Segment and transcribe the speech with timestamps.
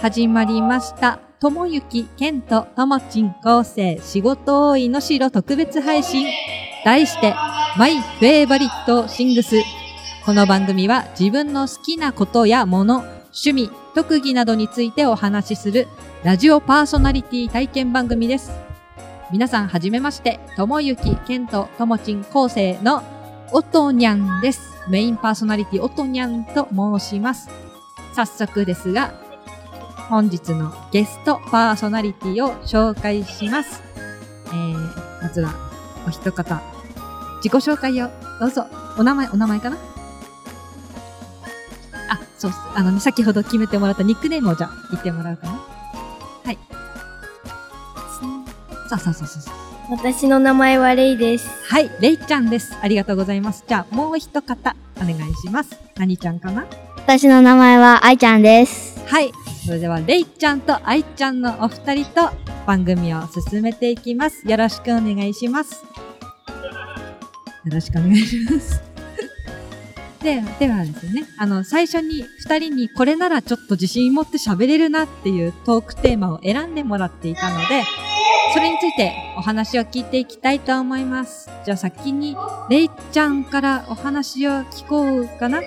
[0.00, 1.20] 始まりました。
[1.40, 6.26] ともゆき、けんと、ともちん、こうせい、仕事多いのしろ特別配信。
[6.86, 7.34] 題して、
[7.76, 9.56] マイ・フェイバリット・シングス。
[10.24, 15.86] この番組は自分の好きなことやもの、趣味、特技などについてお話しする
[16.24, 18.52] ラジオパーソナリティ体験番組です。
[19.30, 23.02] 皆さんはじめまして、ともゆき、けんと、ともちん、こうせいの
[23.52, 24.62] おとにゃんです。
[24.88, 27.50] メインパーソナリティおとにゃんと申します。
[28.14, 29.28] 早速ですが、
[30.10, 33.80] 本日のゲストパーソナリティを紹介します。
[34.48, 35.54] えー、まずは、
[36.04, 36.60] お一方、
[37.36, 38.08] 自己紹介を
[38.40, 38.66] どうぞ。
[38.98, 39.76] お名前、お名前かな？
[42.08, 42.52] あ、そう。
[42.74, 45.52] あのね、先ほど決めてもらったニックネームをじゃあ言ってもらうかな。
[45.52, 46.58] はい。
[48.88, 49.92] さあさあさあさあさあ。
[49.92, 51.48] 私の名前はレイです。
[51.68, 52.76] はい、レイちゃんです。
[52.82, 53.62] ありがとうございます。
[53.64, 55.78] じゃあ、もう一方、お願いします。
[55.96, 56.66] 何ちゃんかな？
[56.96, 58.98] 私の名前は愛ちゃんです。
[59.06, 59.30] はい。
[59.70, 62.28] それでは、レイちゃんとアイちゃんのお二人と
[62.66, 64.44] 番組を進めていきます。
[64.48, 65.84] よろしくお願いします。
[65.84, 68.82] よろしくお願いします。
[70.24, 77.84] で、ではですね、あの、最初に二人にこれならちょっと自信持って喋れるなっていうトークテーマを選んでもらっていたので、
[78.52, 81.48] それについてお話を聞いていきたいと思います。
[81.64, 82.36] じゃあ先に、
[82.68, 85.62] レイちゃんからお話を聞こうかな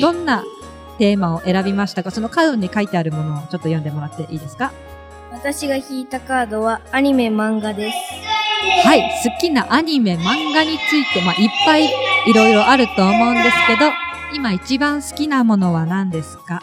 [0.00, 0.44] どんな
[0.98, 4.72] テーマを選びましたかそのカードに書いてあるものをちょっと読んでもらっていいですか？
[5.32, 7.96] 私が引いたカードはアニメ漫画です。
[8.86, 9.02] はい。
[9.24, 13.90] 好きなアニメ、漫画について、まあ、いっぱいいろいろあると思うんですけど、
[14.34, 16.62] 今一番好きなものは何ですか？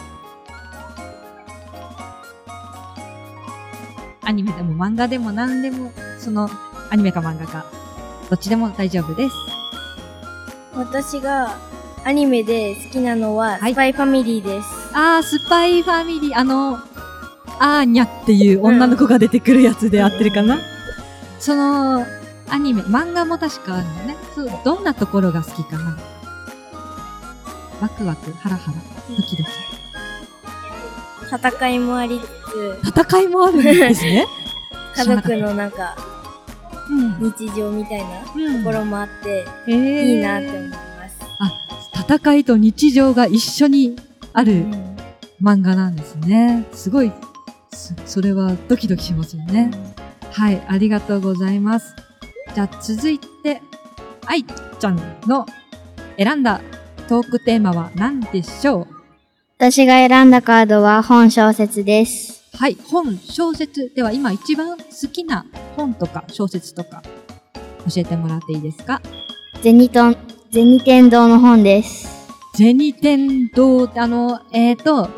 [4.24, 6.50] アニメでも漫画でも何でも、その
[6.90, 7.66] アニメか漫画か、
[8.30, 9.36] どっちでも大丈夫です。
[10.74, 11.58] 私が
[12.04, 14.68] アニメで好きなのははいスパイファミリーです。
[14.94, 16.78] あー、スパイファミリー、あの、
[17.60, 20.60] アーニャっていう女の子が出てくるやつで合ってるかな、
[21.40, 22.06] その、
[22.50, 24.16] アニメ、漫画も確かあるのね。
[24.36, 25.98] そう、どんなところが好きかな？
[27.82, 28.78] ワクワク、ハラハラ、
[29.16, 29.50] ドキドキ。
[31.50, 32.20] 戦いもあり
[32.84, 34.26] つ戦いもあるんですね？
[34.96, 35.96] つ、家族のなんか
[36.90, 37.32] うん。
[37.32, 38.06] 日常みたいな
[38.36, 40.91] うんところもあって、えーいいなって思います。
[42.12, 43.96] 戦いと日常が一緒に
[44.34, 44.98] あるうん
[45.42, 46.68] 漫画なんですね。
[46.74, 47.12] すごい、
[47.74, 49.72] そそれはドキドキしますよね。
[50.30, 51.96] はい、ありがとうございます。
[52.54, 53.62] じゃあ続いて、
[54.26, 55.46] 愛ちゃんの
[56.18, 56.60] 選んだ
[57.08, 58.88] トークテーマは何でしょう？
[59.58, 62.44] 私が選んだカードは本小説です。
[62.58, 63.92] はい、本、小説。
[63.96, 65.46] では今一番好きな
[65.78, 67.02] 本とか小説とか
[67.88, 69.02] 教えてもらっていいですか？
[69.64, 70.18] ゼニトン、
[70.52, 72.10] ゼニ天堂の本です。
[72.54, 75.10] 銭天堂ってあの、えっ、ー、と、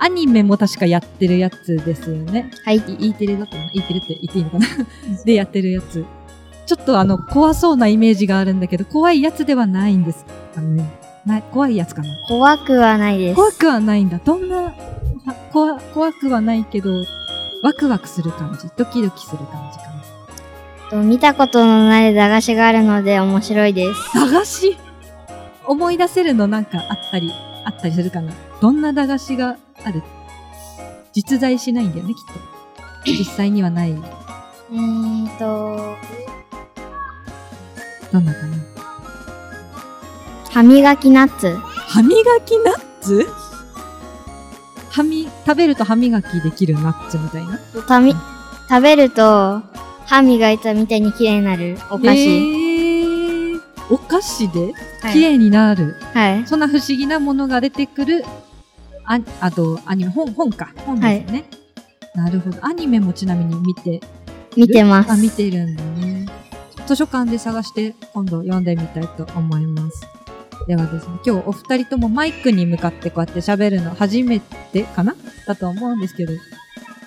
[0.00, 2.50] アニメも確かやってるやつですよね。
[2.64, 2.78] はい。
[2.78, 4.66] い E テレだったかな ?E テレって言っていいのかな？
[5.24, 6.04] でやってるやつ。
[6.66, 10.84] ちょっとあの、怖そうなイメージがあるんだけど、怖いやつではないんですかね。
[11.24, 12.08] な怖いやつかな？
[12.26, 13.36] 怖くはないです。
[13.36, 14.18] 怖くはないんだ。
[14.24, 14.72] どんな、は
[15.52, 16.90] 怖怖くはないけど、
[17.62, 18.68] ワクワクする感じ。
[18.76, 20.23] ドキドキする感じかな。
[20.94, 24.14] と見たことのない駄菓子があるので面白いです。
[24.14, 24.78] 駄菓子？
[25.66, 27.32] 思い出せるのなんかあったり、
[27.64, 28.32] あったりするかな？
[28.60, 30.04] どんな駄菓子がある？
[31.12, 33.10] 実在しないんだよね、きっと。
[33.10, 33.90] 実際にはない。
[33.90, 35.96] えーと、
[38.12, 38.56] どんなかな？
[40.52, 41.56] 歯磨きナッツ。
[41.56, 43.26] 歯磨きナッツ？
[44.90, 47.58] 歯み、食べると歯磨きできるナッツみたいな？
[47.82, 48.14] たみ、
[48.68, 49.60] 食べると
[50.06, 52.20] 歯磨いたみたいに綺麗になるお菓え子。
[52.30, 53.60] ー、
[53.90, 54.72] お菓子で？
[55.02, 55.96] はい綺麗になる。
[56.12, 56.46] はい。
[56.46, 58.24] そんな不思議なものが出てくる、
[59.04, 60.72] あ、あと、アニメ、本、本か。
[60.86, 61.44] 本ですね。
[62.14, 62.64] なるほど。
[62.64, 64.00] アニメもちなみに見て
[64.56, 65.12] 見てます。
[65.12, 66.26] あ、見てるんだね。
[66.86, 70.06] 図書館で探して今度読んでみたいと思います。
[70.66, 75.14] ではですね、今日お二人ともマイクに向かってこうやって喋るの初めてかな？
[75.46, 76.32] だと思うんですけど、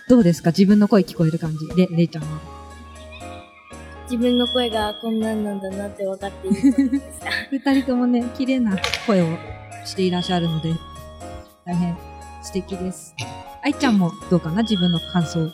[0.08, 0.52] どうですか？
[0.52, 1.58] 自分の声聞こえる感じ？
[1.76, 2.57] レ、レイちゃんは。
[4.10, 7.30] 自分の声がこんなんなんだなって分かっていると思いました。
[7.74, 9.26] 二人ともね、綺麗な声を
[9.86, 10.74] していらっしゃるので、
[11.66, 11.98] 大変
[12.42, 13.14] 素敵です。
[13.64, 14.62] 愛ちゃんもどうかな？
[14.62, 15.52] 自分の感想。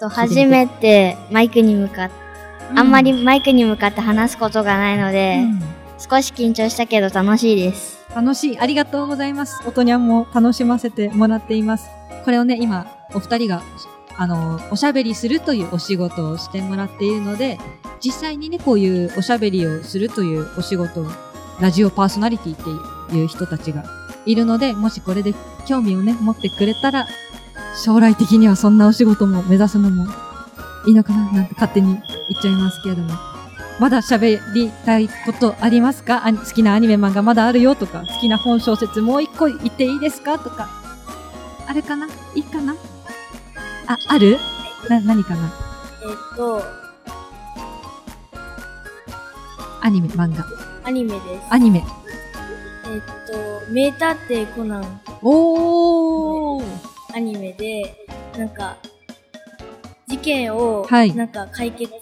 [0.00, 2.14] と初めてマイクに向かって、
[2.74, 8.04] あんまりマイクに向かって話すことがないので、うん少し緊張したけど楽しいです。
[8.14, 8.58] 楽しい。
[8.58, 9.62] ありがとうございます。
[9.66, 11.88] おとにゃんも楽しませてもらっています。
[12.24, 13.62] これをね、今、お二人が、
[14.18, 17.58] あの、おしゃべりするというお仕事をしてもらっているので、
[18.00, 21.06] 実際にね、こういうおしゃべりをするというお仕事を、
[21.60, 23.84] ラジオパーソナリティっていう人たちが
[24.24, 25.34] いるので、もしこれで
[25.66, 27.06] 興味をね、持ってくれたら、
[27.84, 30.06] 将来的にはそんなお仕事も目指すのも
[30.86, 31.88] いいのかななんて勝手に
[32.28, 33.12] 言っちゃいますけれども。
[33.78, 36.22] まだ喋りたいことありますか？
[36.22, 40.38] 好きなアニメ漫画まだあるよとか、好きな本小説もう一個言っていいですか？
[40.38, 40.70] とか。
[41.66, 42.06] あるかな？
[42.34, 42.74] いいかな？
[43.86, 44.38] あ、ある？
[44.88, 45.52] な、何かな？
[46.02, 46.62] えっと、
[49.80, 50.44] アニメ、漫画。
[50.84, 51.46] アニメです。
[51.50, 51.84] アニメ。
[52.86, 53.00] えっ
[53.66, 56.64] と、名探偵コナンおー
[57.14, 58.06] アニメで、
[58.38, 58.76] なんか、
[60.08, 61.92] 事件を、はいなんか解決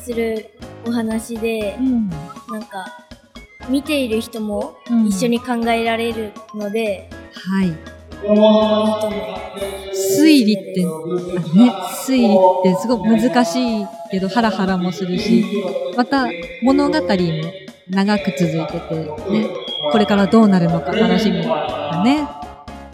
[0.00, 0.50] する
[0.86, 2.08] お話でう、ん。
[2.08, 2.86] なんか、
[3.68, 7.97] 見ている人もうん一緒に考えられるので、はい。
[10.20, 10.90] 推理って、ね、
[12.06, 15.44] 推理ってすごく難しいけどハラハラもするし、
[15.96, 16.26] また
[16.62, 17.06] 物語も
[17.90, 18.94] 長く続いてて、
[19.30, 19.48] ね、
[19.92, 22.26] これからどうなるのか楽しみだね。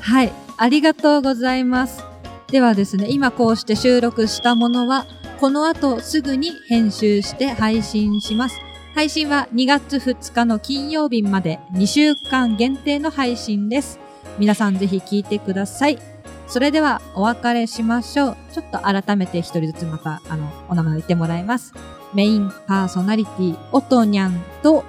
[0.00, 2.04] はい、ありがとうございます。
[2.48, 5.06] ではですね、今こうして収録したものは、
[5.40, 8.60] この後すぐに編集して配信します。
[8.94, 14.03] 配信は2月2日の金曜日まで2週間限定の配信です。
[14.38, 15.98] 皆さんぜひ聞いてください。
[16.46, 18.36] それではお別れしましょう。
[18.52, 21.72] ちょっと改めて一人ずつまた、あの、お名前を言ってもらいます。
[22.12, 24.84] メインパーソナリティ、おとにゃんと、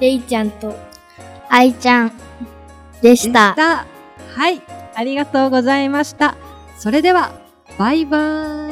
[0.00, 0.74] レイちゃんと、
[1.48, 2.12] 愛ちゃん
[3.02, 3.54] でした。
[3.54, 4.62] はい。
[4.94, 6.36] ありがとうございました。
[6.78, 7.32] それでは、
[7.78, 8.67] バイバーイ。